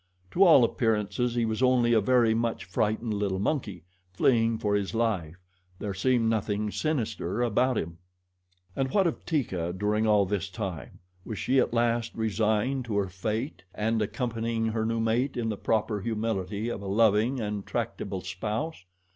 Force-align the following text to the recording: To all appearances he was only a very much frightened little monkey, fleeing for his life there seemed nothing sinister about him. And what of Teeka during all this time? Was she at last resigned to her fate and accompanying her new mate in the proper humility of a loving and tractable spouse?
To 0.31 0.43
all 0.43 0.63
appearances 0.63 1.35
he 1.35 1.45
was 1.45 1.61
only 1.61 1.93
a 1.93 2.01
very 2.01 2.33
much 2.33 2.65
frightened 2.65 3.13
little 3.13 3.37
monkey, 3.37 3.83
fleeing 4.13 4.57
for 4.57 4.73
his 4.73 4.95
life 4.95 5.35
there 5.77 5.93
seemed 5.93 6.27
nothing 6.27 6.71
sinister 6.71 7.43
about 7.43 7.77
him. 7.77 7.99
And 8.75 8.89
what 8.89 9.05
of 9.05 9.23
Teeka 9.27 9.73
during 9.77 10.07
all 10.07 10.25
this 10.25 10.49
time? 10.49 11.01
Was 11.23 11.37
she 11.37 11.59
at 11.59 11.71
last 11.71 12.15
resigned 12.15 12.83
to 12.85 12.97
her 12.97 13.09
fate 13.09 13.61
and 13.75 14.01
accompanying 14.01 14.65
her 14.69 14.87
new 14.87 14.99
mate 14.99 15.37
in 15.37 15.49
the 15.49 15.55
proper 15.55 16.01
humility 16.01 16.67
of 16.67 16.81
a 16.81 16.87
loving 16.87 17.39
and 17.39 17.63
tractable 17.63 18.21
spouse? 18.21 18.83